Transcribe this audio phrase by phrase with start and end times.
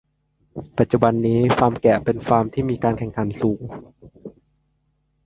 [0.77, 3.61] ปัจจุบันนี้ฟาร์มแกะเป็นฟาร์มที่มีการแข่งขันสูง